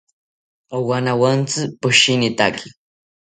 [0.77, 2.65] Owanawontzi poshinitaki